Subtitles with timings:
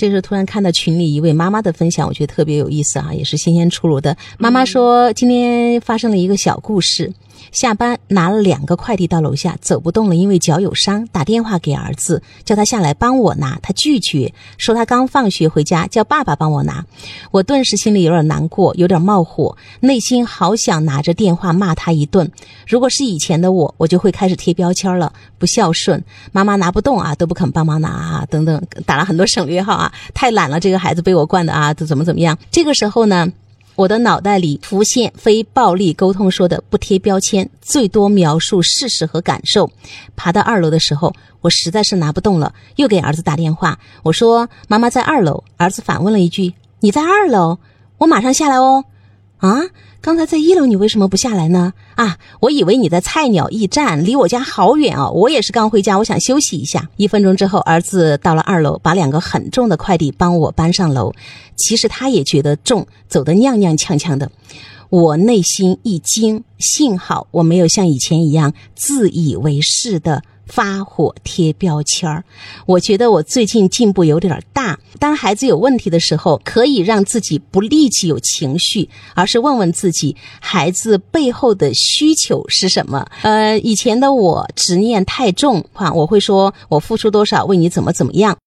[0.00, 4.16] 这时候突然看到群里一位妈妈的分享，我觉得特别有意思啊，也是新鲜出炉的。
[4.38, 7.12] 妈妈说，今天发生了一个小故事。
[7.52, 16.84] 下班拿了两个快递到楼下，走不动了，因为脚有伤，打电话给儿子，叫他下来帮我拿，他拒绝，说他刚放学回家，叫爸爸帮我拿。
[17.30, 22.30] 我顿时心里有点难过，有点冒火，内心好想拿着电话骂他一顿。
[22.66, 32.38] 如果是以前的我，我就会开始贴标签了，不孝顺，妈妈拿不动啊，都不肯帮忙拿啊，等等，打了很多省略号啊，太懒了，这个孩子被我惯的啊，都怎么怎么样？
[32.50, 33.30] 这个时候呢？
[33.80, 39.70] 我的脑袋里浮现非暴力沟通说的不贴标签，最多描述事实和感受。
[40.16, 47.56] 爬到二楼的时候，我实在是拿不动了，又给儿子打电话，我说：“妈妈在二楼。”儿子反问了一句：“你在二楼？
[47.96, 48.84] 我马上下来哦。”
[49.40, 49.62] 啊。
[50.02, 51.74] 刚才在一楼，你为什么不下来呢？
[51.94, 55.10] 啊，我以为你在菜鸟驿站，离我家好远哦。
[55.14, 56.88] 我也是刚回家，我想休息一下。
[56.96, 61.12] 一分钟之后，儿子到了二楼，把两个很重的快递帮我搬上楼。
[61.54, 64.30] 其实他也觉得重，走得踉踉跄跄的。
[64.88, 70.22] 我内心一惊，幸好我没有像以前一样自以为是的。
[70.50, 72.24] 发火贴标签儿，
[72.66, 74.78] 我觉得我最近进步有点大。
[74.98, 83.06] 当孩子有问题的时候，可以让自己不立即有情绪，而是问问自己，孩子背后的需求是什么？
[83.22, 88.36] 呃，以前的我执念太重，哈，我会说我付出多少为你怎么怎么样。